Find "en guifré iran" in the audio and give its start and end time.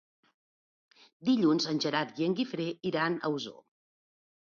2.29-3.19